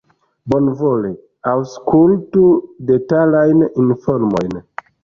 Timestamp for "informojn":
3.87-4.61